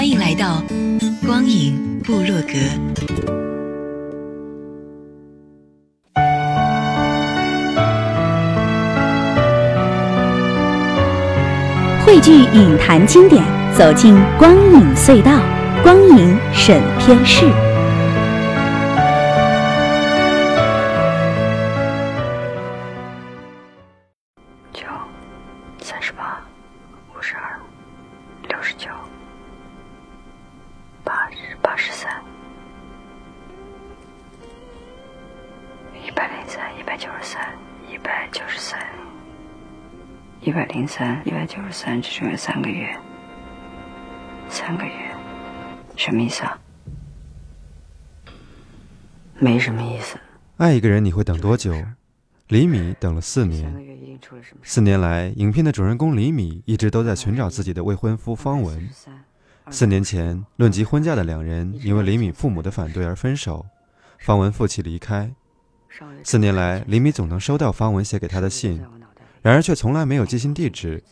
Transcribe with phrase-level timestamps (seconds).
[0.00, 0.62] 欢迎来到。
[1.26, 2.54] 光影部落格，
[12.02, 13.44] 汇聚影坛经典，
[13.76, 15.38] 走进光影隧道，
[15.82, 17.44] 光影审片室。
[41.00, 42.94] 三一百九十三，只剩下三个月，
[44.50, 45.10] 三个月，
[45.96, 46.60] 什么意思啊？
[49.38, 50.18] 没什么意思。
[50.58, 51.74] 爱一个人你会等多久？
[52.48, 53.74] 李米等了四年。
[54.62, 58.86] 四年来，影片的主人公李米一直都在寻找自己的未婚夫方文。
[59.70, 63.64] 四年前，论及婚嫁的两人因为李米父母的反对而分手，
[64.18, 65.32] 方文负气离开。
[66.22, 68.84] 四年来，李米总能收到方文写给他的信。
[69.42, 71.02] 然而却从来没有寄信地址，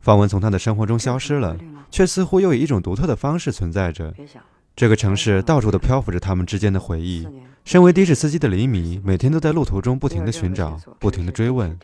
[0.00, 1.56] 方文从他的生活中消失了，
[1.90, 4.12] 却似乎又以一种独特的方式存在着。
[4.76, 7.28] 这个城市到处都漂浮着他们之间的回忆。
[7.64, 11.78] 身为的士司机的李米，每天都在路途中不停地寻找，不停地追问，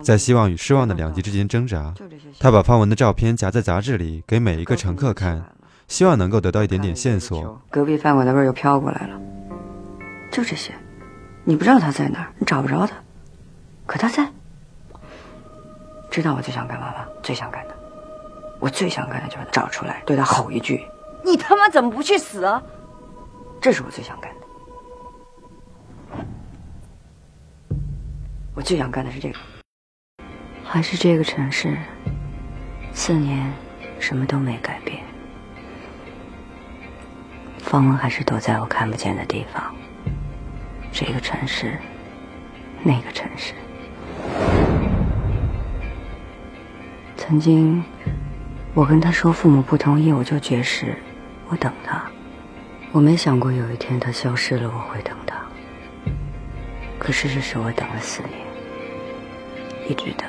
[0.00, 1.92] 在希望与失望的两极之间挣扎。
[2.38, 5.42] 他把方文的照片夹在杂志里，给每一个乘客看，
[5.88, 7.60] 希望能够得到一点点线索。
[7.68, 9.20] 隔壁饭馆的味儿又飘过来了，
[10.30, 10.72] 就这些。
[11.42, 12.94] 你不知道他在哪儿，你找不着他，
[13.86, 14.30] 可他在。
[16.14, 17.04] 知道我最想干嘛吗？
[17.24, 17.74] 最想干的，
[18.60, 20.86] 我最想干的就是找出来，对他吼一句
[21.24, 22.62] ：“你他妈怎么不去死啊！”
[23.60, 24.40] 这是我最想干的。
[28.54, 29.38] 我最想干的是这个。
[30.62, 31.76] 还是这个城市，
[32.92, 33.52] 四年
[33.98, 35.02] 什么都没改变，
[37.58, 39.74] 方文还是躲在我看不见的地方。
[40.92, 41.76] 这个城市，
[42.84, 43.52] 那个城市。
[47.26, 47.82] 曾经，
[48.74, 50.94] 我跟他说父母不同意，我就绝食，
[51.48, 52.04] 我等他。
[52.92, 55.42] 我没想过有一天他消失了，我会等他。
[56.98, 58.32] 可事实是我等了四年，
[59.88, 60.28] 一直等。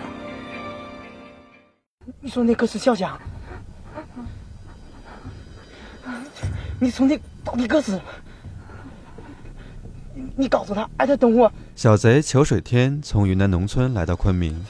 [2.22, 3.20] 你说那个是小江？
[6.80, 8.00] 你说那到底可是？
[10.38, 11.52] 你告诉他，哎他等我。
[11.76, 14.66] 小贼裘水天从云南农村来到昆明，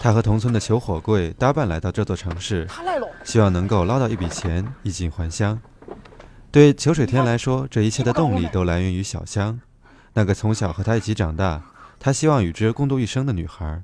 [0.00, 5.58] 他和同村的裘火贵搭伴来到这座城市，他来了希望能够捞到一笔钱，衣锦还乡。
[6.50, 9.60] 对裘水天来说，这一切的动力都来源于小香，
[10.12, 11.62] 那个从小和他一起长大，
[11.98, 13.82] 他希望与之共度一生的女孩。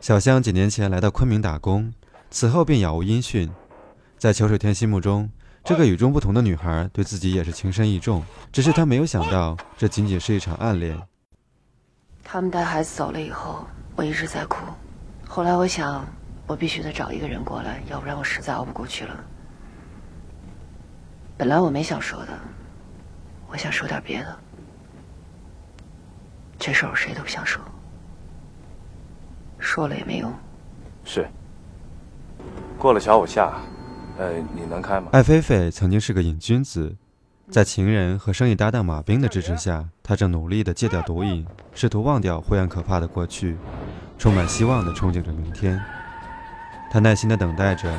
[0.00, 1.92] 小香几年前来到昆明打工，
[2.30, 3.50] 此后便杳无音讯。
[4.16, 5.28] 在裘水天心目中，
[5.64, 10.94] 这个与众不同的女孩对自己也是情深意重，只是她没有想到，这仅仅是一场暗恋。
[12.22, 13.64] 他们带孩子走了以后，
[13.96, 14.58] 我一直在哭。
[15.26, 16.04] 后来我想，
[16.46, 19.24] 我必须得找一个人过来，要不然我实在熬不过去了。
[21.38, 22.38] 本来我没想说的，
[23.48, 24.38] 我想说点别的。
[26.58, 27.62] 这事儿谁都不想说，
[29.58, 30.30] 说了也没用。
[31.04, 31.26] 是。
[32.78, 33.60] 过了桥我下，
[34.18, 35.08] 呃，你能开吗？
[35.12, 36.94] 艾菲菲曾经是个瘾君子。
[37.50, 43.56] 在情人和生意搭档马兵的支持下，他正努力地戒掉毒瘾，试图忘掉灰暗可怕的过去，
[44.18, 45.78] 充满希望地憧憬着明天。
[46.90, 47.92] 他耐心地等待着，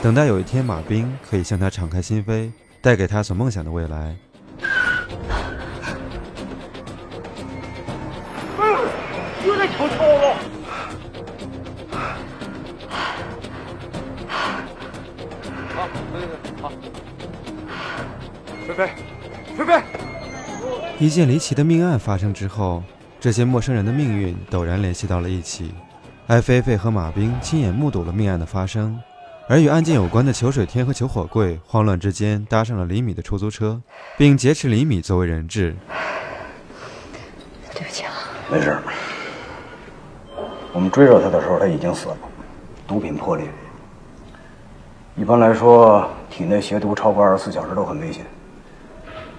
[0.00, 4.16] 等待有一天马兵可以向他敞开心扉，带给他所梦想的未来。
[21.02, 22.80] 一件离奇的命案发生之后，
[23.18, 25.74] 这些陌生人的命运陡然联系到了一起。
[26.28, 28.96] 艾菲菲和马兵亲眼目睹了命案的发生，
[29.48, 33.80] 而与案件有关的裘水天和裘火贵慌乱之间搭上了李米的出租车，
[34.16, 35.74] 并劫持李米作为人质。
[37.74, 38.12] 对不起啊，
[38.48, 38.78] 没事。
[40.72, 42.16] 我们追着他的时候，他已经死了，
[42.86, 43.44] 毒品破裂。
[45.16, 48.24] 一般来说，体内携毒超过二十四小时都很危险。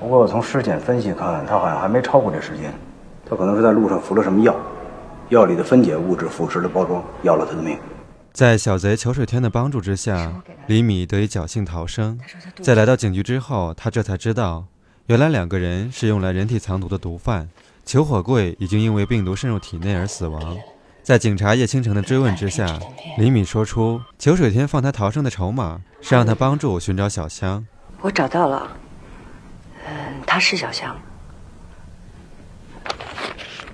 [0.04, 2.74] 不过从尸检分析看，他好像还没超过这时间。
[3.26, 4.54] 他可能是在路上服了什么药，
[5.30, 7.78] 药里的分解物质腐蚀了包装，要了他的命。
[8.34, 10.34] 在小贼裘水天的帮助之下，
[10.68, 12.20] 李米得以侥幸逃生。
[12.62, 14.66] 在来到警局之后，他这才知道，
[15.06, 17.48] 原来两个人是用来人体藏毒的毒贩。
[17.86, 20.58] 裘火贵已经因为病毒渗入体内而死亡。
[21.02, 22.78] 在警察叶倾城的追问之下，
[23.18, 27.66] 李米说出裘水天放他逃生的筹码是让他帮助寻找小香。
[28.02, 28.78] 我找到了，嗯，
[30.25, 30.96] 他是小香。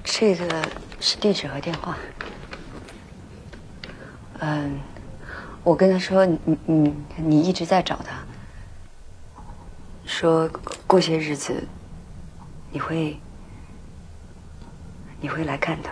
[0.04, 0.68] 这个
[1.00, 1.98] 是地址和电话。
[4.40, 4.80] 嗯，
[5.64, 8.16] 我跟他说，你你你一直在找他，
[10.06, 10.50] 说
[10.88, 11.64] 过些日子
[12.72, 13.20] 你会
[15.22, 15.92] 你会来看他。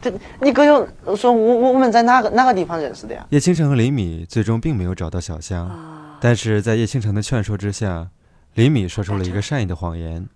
[0.00, 3.26] 这你哥就说我我们在哪个哪个地方认识的呀？
[3.30, 5.68] 叶倾城和李米最终并没有找到小香，
[6.26, 8.10] 但是在叶倾城的劝说之下，
[8.54, 10.28] 李米说出了一个善意的谎言，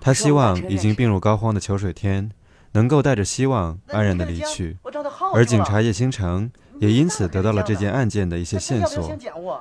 [0.00, 2.32] 他希望已经病入膏肓的裘水天。
[2.72, 4.76] 能够带着希望安然的离去，
[5.32, 6.50] 而警察叶星城
[6.80, 9.16] 也因此得到了这件案件的一些线索。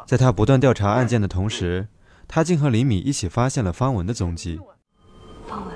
[0.07, 1.87] 在他不断调查案件的同时，
[2.27, 4.59] 他竟和李米一起发现了方文的踪迹。
[5.47, 5.73] 方文，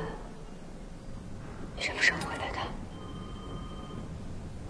[1.77, 2.57] 你什么时候回来的？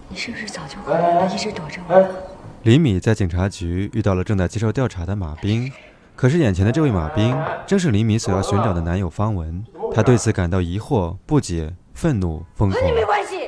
[0.10, 2.31] 你是不是早就回来了，一直躲着我？
[2.64, 5.72] 李米在警察局遇到了正在接受调查的马兵，
[6.16, 7.36] 可是眼前的这位马兵
[7.66, 9.64] 正是李米所要寻找的男友方文，
[9.94, 11.74] 他对此感到疑惑不解。
[11.94, 12.82] 愤怒、疯狂，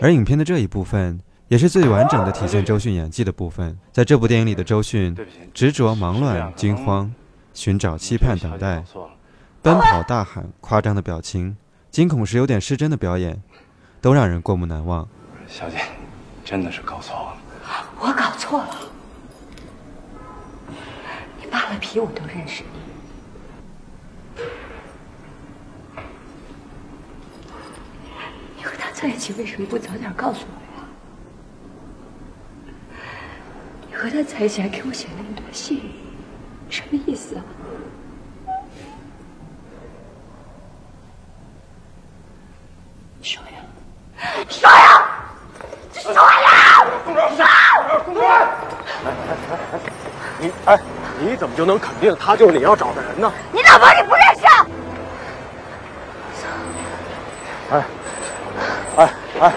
[0.02, 3.76] 而影片的这一部分也是最完整的体现周迅演技的部分。
[3.92, 5.16] 在这部电影里的周迅，
[5.54, 7.12] 执着、忙乱、惊慌、
[7.54, 8.84] 寻找、期盼、等待、
[9.62, 11.56] 奔跑、大喊、夸张的表情、
[11.90, 13.42] 惊恐时有点失真的表演，
[14.02, 15.08] 都让人过目难忘。
[15.48, 15.78] 小姐，
[16.44, 17.38] 真的是搞错了。
[17.98, 18.76] 我搞错了。
[21.54, 22.70] 你扒了皮，我都认识你。
[28.58, 30.88] 你和他在一起为什么不早点告诉我呀？
[33.88, 35.92] 你和他在一起还给我写那么多信，
[36.72, 37.44] 什么意思啊？
[43.22, 43.52] 说呀，
[44.50, 45.06] 说呀，
[45.94, 46.20] 说呀！
[47.06, 47.20] 公主，
[48.06, 48.22] 公主，
[50.40, 50.80] 你哎，
[51.24, 53.32] 你怎么就能肯定他就是你要找的人呢？
[53.52, 54.46] 你老婆你不认识？
[57.72, 57.84] 哎。
[58.96, 59.10] 哎
[59.42, 59.52] 哎！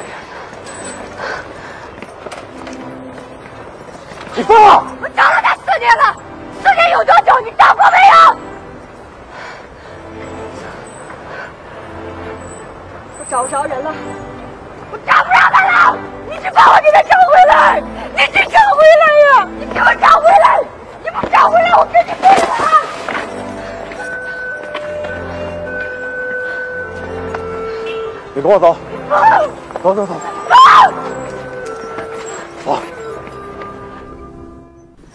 [4.35, 4.87] 你疯了！
[5.03, 6.17] 我找了他四年了，
[6.63, 7.39] 四年有多久？
[7.45, 8.37] 你找过没有？
[13.19, 13.93] 我找不着人了，
[28.47, 28.77] 跟我走。
[29.83, 30.15] 走走走，
[32.65, 32.79] 走！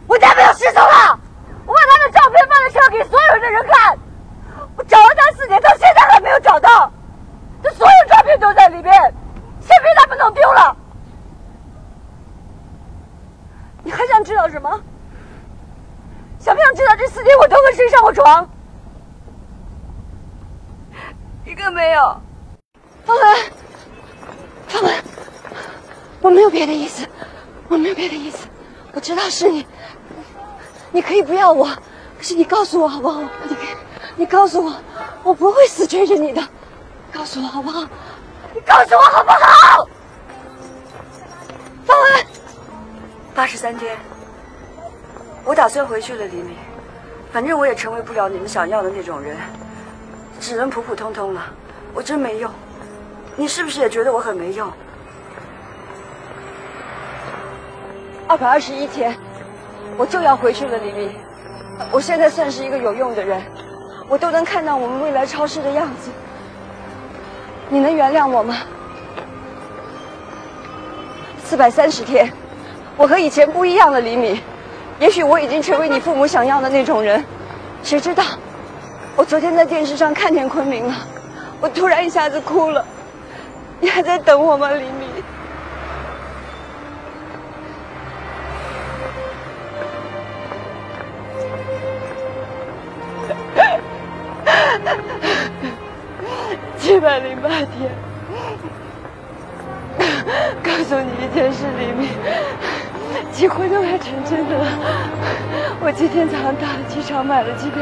[0.06, 1.18] 我家没有失踪了，
[1.66, 3.98] 我把他的照片放在车上给所有的人看。
[4.76, 6.92] 我找了他四年，到现在还没有找到。
[7.64, 8.94] 这所有照片都在里面，
[9.62, 10.76] 谁非他不能丢了？
[13.84, 14.70] 你还想知道什么？
[16.38, 18.50] 想不想知道这四年我都和谁上过床？
[21.46, 22.22] 一个没有。
[23.12, 23.38] 方文。
[24.68, 24.96] 方文，
[26.22, 27.06] 我没有别的意思，
[27.68, 28.48] 我没有别的意思，
[28.94, 29.66] 我知道是你，
[30.92, 31.66] 你可以不要我，
[32.18, 33.22] 可是你告诉我好不好？
[33.50, 33.56] 你，
[34.16, 34.74] 你告诉我，
[35.24, 36.42] 我不会死追着你的，
[37.12, 37.82] 告诉我好不好？
[38.54, 39.90] 你告诉我好不好？
[41.86, 42.26] 方文，
[43.36, 43.98] 八十三天，
[45.44, 46.56] 我打算回去了，李敏，
[47.34, 49.36] 反正我也成为不了你们想要的那种人，
[50.40, 51.44] 只能普普通通了，
[51.94, 52.50] 我真没用。
[53.38, 54.72] 你是不是也觉得我很没用？
[58.28, 59.16] 二百二十一天，
[59.98, 61.12] 我就要回去了，李丽。
[61.92, 63.42] 我现在算是一个有用的人，
[64.08, 66.12] 我都能看到我们未来超市的样子。
[67.70, 68.58] 你能原谅我吗？
[71.44, 72.32] 四百三十天，
[72.96, 74.42] 我和以前不一样了，李敏。
[75.00, 77.24] 也许我已经成为你父母想要的那种人，
[77.82, 78.24] 谁知道？
[79.16, 80.94] 我昨天在电视上看见昆明了，
[81.60, 82.86] 我突然一下子哭了。
[83.82, 85.10] 你还在等我吗，黎明？
[96.78, 97.90] 七百零八天，
[100.62, 102.10] 告诉你一件事，黎明，
[103.32, 104.68] 机会都快成真的了。
[105.82, 107.82] 我今天早上到了机场买了机票，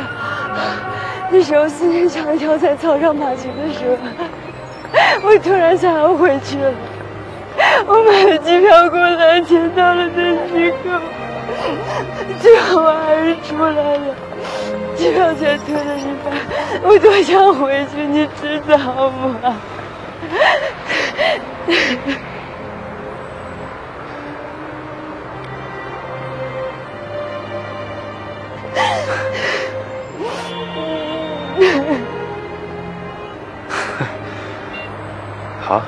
[1.30, 3.98] 那时候思念像一条在草上爬行的蛇，
[5.24, 6.72] 我突然想要回去了。
[7.86, 10.78] 我买了机票过来，签到了登机口，
[12.42, 14.16] 最后我还是出来了。
[14.96, 16.34] 机票钱退了一半，
[16.84, 18.78] 我多想回去，你知道
[19.12, 19.56] 吗？
[35.70, 35.80] 好，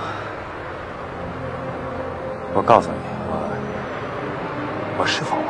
[2.53, 3.33] 我告诉你，我
[4.99, 5.47] 我是放玩。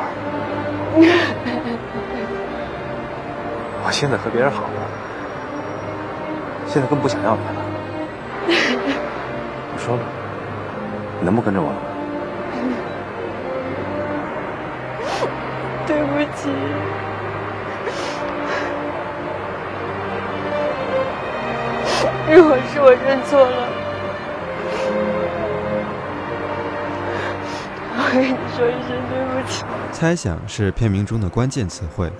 [3.84, 4.88] 我现在和别人好了，
[6.66, 7.62] 现在更不想要你了。
[8.48, 10.02] 我说了，
[11.20, 11.76] 你能不跟着我了？
[15.86, 16.48] 对不起。
[22.34, 23.68] 如果是我认错了，
[28.12, 29.64] 跟你说一声对不起。
[29.90, 32.12] 猜想是片名中的关键词汇，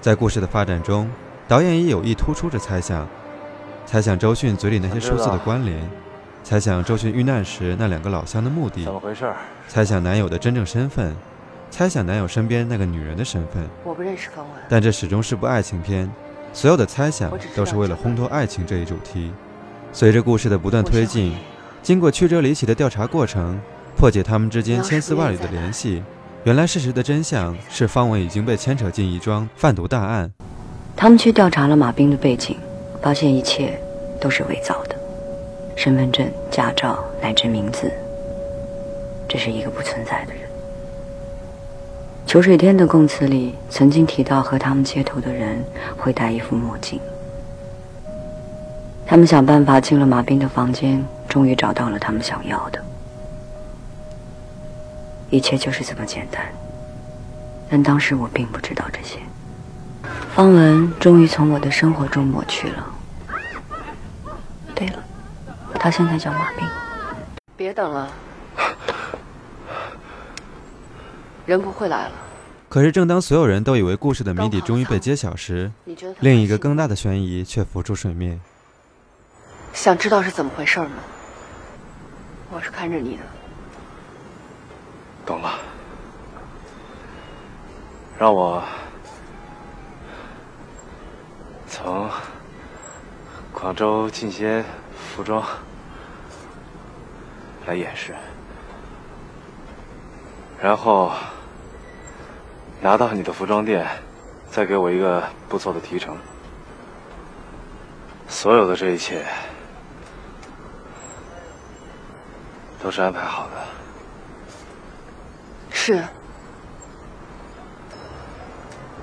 [0.00, 1.08] 在故事的发展中，
[1.46, 3.06] 导演也有意突出着猜想，
[3.86, 5.88] 猜想周迅嘴里那些数字的关联，
[6.42, 9.32] 猜想周迅遇难时那两个老乡的目的，怎么回事？
[9.68, 11.14] 猜想男友的真正身份，
[11.70, 13.62] 猜想男友身边那个女人的身份。
[13.84, 16.10] 我不认识方文，但这始终是部爱情片，
[16.52, 19.32] 所有的猜想都是为了烘托爱情这一主题。
[19.92, 21.36] 随着故事的不断推进，
[21.82, 23.60] 经过曲折离奇的调查过程，
[23.96, 26.02] 破解他们之间千丝万缕的联系，
[26.44, 30.30] 原来事实的真相是方文已经被牵扯进一桩贩毒大案。
[30.94, 32.56] 他们去调查了马兵的背景，
[33.02, 33.80] 发现一切
[34.20, 34.94] 都是伪造的，
[35.74, 37.90] 身份证、驾照乃至名字，
[39.26, 40.42] 这是一个不存在的人。
[42.26, 45.64] 裘水天的供词里曾经提到，和他们接头的人
[45.96, 47.00] 会戴一副墨镜。
[49.06, 52.82] 他们想办法进了马兵的房间，终于找到了他们想要的。
[55.30, 56.46] 一切就是这么简单，
[57.68, 59.18] 但当时我并不知道这些。
[60.34, 62.86] 方文终于从我的生活中抹去了。
[64.74, 65.04] 对了，
[65.74, 66.68] 他现在叫马斌。
[67.56, 68.08] 别等了，
[71.46, 72.12] 人不会来了。
[72.68, 75.72] 可是，正当所有人都以为故事的谜底终于被揭晓时，
[76.20, 78.40] 另一个更大的悬疑却浮出水面。
[79.72, 80.90] 想知道是怎么回事吗？
[82.50, 83.22] 我是看着你的。
[85.26, 85.58] 懂了，
[88.16, 88.62] 让我
[91.68, 92.08] 从
[93.52, 94.64] 广州进些
[94.94, 95.44] 服装
[97.66, 98.14] 来掩饰，
[100.62, 101.10] 然后
[102.80, 103.84] 拿到你的服装店，
[104.48, 106.16] 再给我一个不错的提成。
[108.28, 109.24] 所有的这一切。
[112.78, 113.85] 都是安排好的。
[115.86, 116.02] 是。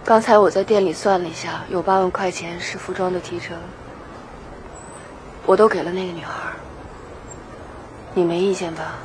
[0.03, 3.55] 刚才我在店里算了一下，有八万块钱是服装的提成，
[5.45, 6.33] 我都给了那个女孩。
[8.13, 8.95] 你没意见吧？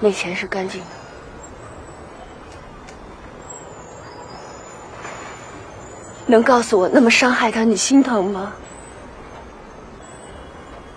[0.00, 0.86] 那钱是干净的。
[6.26, 8.52] 能告诉我那么伤害她，你心疼吗？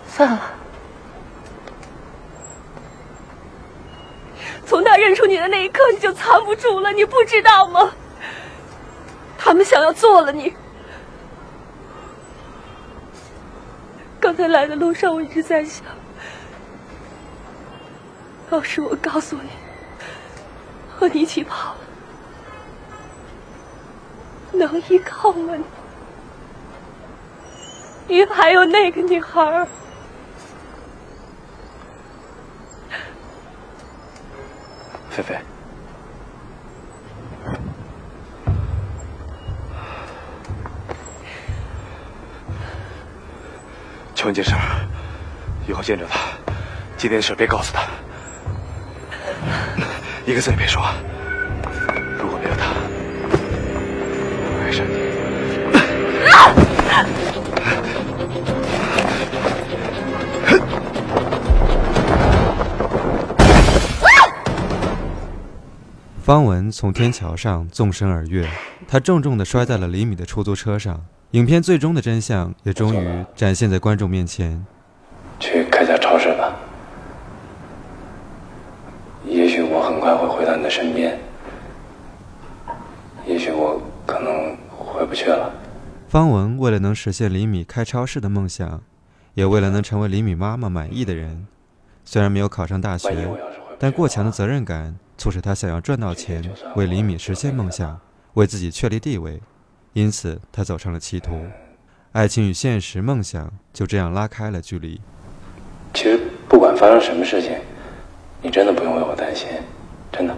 [0.08, 0.42] 算了，
[4.66, 7.92] 从他认出你的那一刻，你就藏不住了，你不知道吗？
[9.38, 10.54] 他们想要做了你。
[14.20, 15.84] 刚才来的路上，我一直在想，
[18.52, 19.50] 要是我告诉你，
[20.96, 21.76] 和你一起跑，
[24.54, 25.54] 能依靠吗？
[28.08, 29.68] 你还有那个女孩。
[35.14, 35.38] 菲菲，
[44.16, 44.56] 求你件事，
[45.68, 46.20] 以后见着他，
[46.98, 47.84] 今天的事别告诉他，
[50.26, 50.84] 一个字也别说。
[66.24, 68.48] 方文从天桥上纵身而跃，
[68.88, 71.04] 他重重地摔在了李米的出租车上。
[71.32, 74.66] 影片最终的真相也终于展现在观众面前。
[75.38, 76.56] 去开家超市吧。
[79.26, 81.20] 也许我很快会回到你的身边。
[83.28, 85.52] 也许我可能回不去了。
[86.08, 88.82] 方文为了能实现李米开超市的梦想，
[89.34, 91.46] 也为了能成为李米妈妈满意的人，
[92.06, 93.28] 虽然没有考上大学，
[93.78, 96.44] 但过强的责任感促使他想要赚到钱，
[96.76, 98.00] 为李米实现梦想，
[98.34, 99.42] 为自己确立地位。
[99.94, 101.46] 因此，他走上了歧途。
[102.14, 105.00] 爱情与现实、梦想就这样拉开了距离。
[105.94, 107.56] 其实，不管发生什么事情，
[108.42, 109.48] 你真的不用为我担心，
[110.12, 110.36] 真的。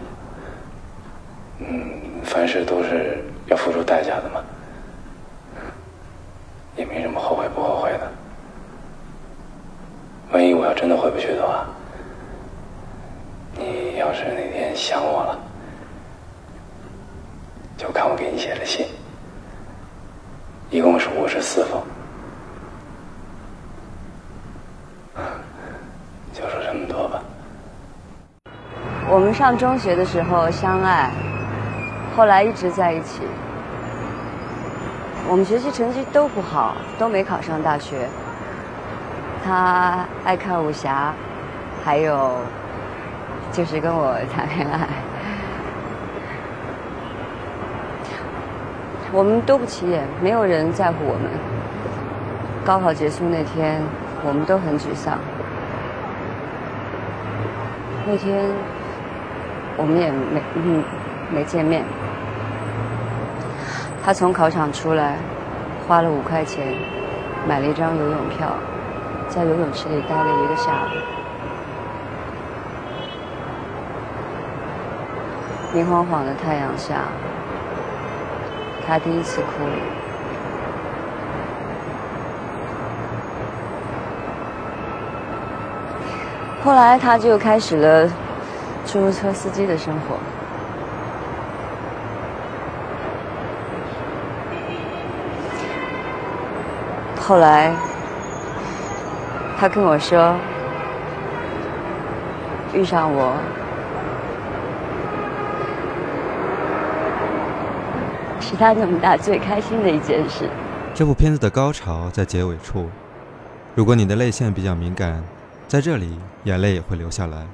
[1.60, 4.44] 嗯，凡事都是要付出代价的嘛，
[6.75, 8.12] 也没什么后悔不后悔的。
[10.32, 11.65] 万一我要真的回不去的话，
[13.58, 14.25] 你要是
[14.75, 15.39] 想我了，
[17.77, 18.86] 就看我给你写的信。
[20.70, 21.82] 一共是五十四封，
[26.34, 27.22] 就说这么多吧。
[29.08, 31.12] 我们上中学的时候相爱，
[32.17, 33.22] 后来一直在一起。
[35.29, 38.08] 我们学习成绩都不好，都没考上大学。
[39.44, 41.13] 他爱看武侠，
[41.84, 42.32] 还有
[43.55, 44.85] 就是跟我谈恋爱。
[49.13, 51.31] 我们都不起眼，没有人在乎我们。
[52.65, 53.81] 高考结束那天，
[54.25, 55.17] 我们都很沮丧。
[58.05, 58.43] 那天，
[59.77, 60.41] 我们也没
[61.31, 61.81] 没见面。
[64.03, 65.15] 他从考场出来，
[65.88, 66.75] 花了五块钱，
[67.47, 68.51] 买了一张游泳票，
[69.29, 71.25] 在游泳池里待了一个下午。
[75.75, 77.01] 明晃晃的太阳下。
[78.88, 79.48] 他第一次哭，
[86.63, 88.08] 后来他就开始了
[88.86, 90.15] 出租车司机的生活。
[97.20, 97.74] 后来，
[99.59, 100.35] 他跟我说，
[102.72, 103.33] 遇上我。
[108.55, 110.50] 他那么大最开心的一件事。
[110.94, 112.89] 这部片子的高潮在结尾处，
[113.75, 115.24] 如果你的泪腺比较敏感，
[115.68, 116.15] 在这里
[116.46, 117.46] 眼泪也会流下来。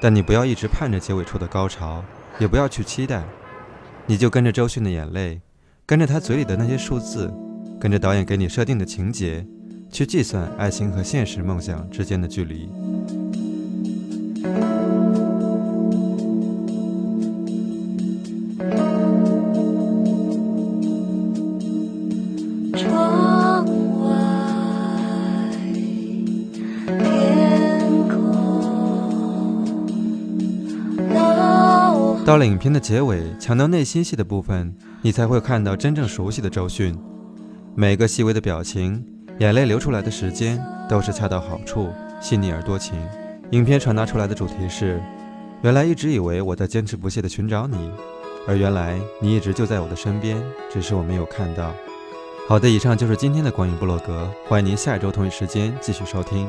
[0.00, 2.02] 但你不要一直盼着结尾处的高潮，
[2.38, 3.22] 也不要去期待，
[4.06, 5.40] 你就跟着周迅的眼泪，
[5.84, 7.30] 跟着他嘴里的那些数字，
[7.78, 9.46] 跟着导演给你设定的情节，
[9.90, 12.70] 去计算爱情和现实梦想之间的距离。
[32.30, 36.96] 到了影片的结尾，强调内心戏的部分，你才会看到真正熟悉的周迅。
[37.74, 39.04] 每个细微的表情，
[39.40, 41.88] 眼泪流出来的时间，都是恰到好处，
[42.20, 42.94] 细腻而多情。
[43.50, 45.02] 影片传达出来的主题是：
[45.62, 47.90] 原来一直以为我在坚持不懈地寻找你，
[48.46, 50.40] 而原来你一直就在我的身边，
[50.72, 51.74] 只是我没有看到。
[52.46, 56.48] 好的，以上就是今天的光影部落格，欢迎您下一周同一时间继续收听。